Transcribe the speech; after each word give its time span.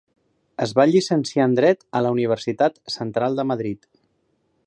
Es 0.65 0.71
va 0.79 0.85
llicenciar 0.91 1.45
en 1.49 1.53
Dret 1.59 1.85
a 1.99 2.01
la 2.07 2.13
Universitat 2.17 2.81
Central 2.97 3.39
de 3.41 3.49
Madrid. 3.53 3.89